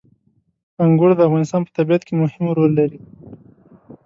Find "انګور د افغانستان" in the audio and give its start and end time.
0.83-1.61